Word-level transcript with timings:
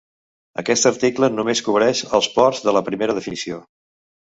Aquest 0.61 0.89
article 0.89 1.29
només 1.35 1.61
cobreix 1.67 2.03
els 2.21 2.31
ports 2.39 2.65
de 2.69 2.77
la 2.79 2.85
primera 2.91 3.19
definició. 3.21 3.63